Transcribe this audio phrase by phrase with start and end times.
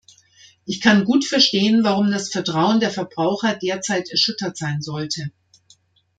[0.65, 5.29] Ich kann gut verstehen, warum das Vertrauen der Verbraucher derzeit erschüttert sein sollte.